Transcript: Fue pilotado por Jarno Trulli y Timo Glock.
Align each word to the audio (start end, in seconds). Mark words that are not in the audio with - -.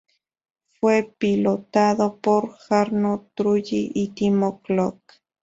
Fue 0.79 1.13
pilotado 1.19 2.17
por 2.17 2.53
Jarno 2.57 3.29
Trulli 3.35 3.91
y 3.93 4.07
Timo 4.15 4.59
Glock. 4.67 4.99